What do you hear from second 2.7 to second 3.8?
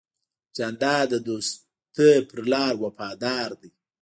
وفادار دی.